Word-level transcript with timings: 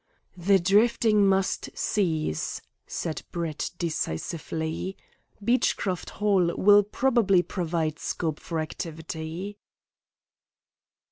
"The 0.35 0.57
drifting 0.57 1.27
must 1.27 1.69
cease," 1.77 2.59
said 2.87 3.21
Brett 3.31 3.69
decisively. 3.77 4.97
"Beechcroft 5.43 6.09
Hall 6.17 6.55
will 6.55 6.81
probably 6.81 7.43
provide 7.43 7.99
scope 7.99 8.39
for 8.39 8.59
activity." 8.59 9.59